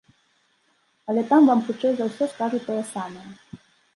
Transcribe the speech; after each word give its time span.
Але 1.11 1.21
там 1.33 1.41
вам 1.51 1.61
хутчэй 1.67 1.93
за 1.99 2.03
ўсё 2.09 2.29
скажуць 2.33 2.65
тое 2.69 2.81
самае. 2.95 3.29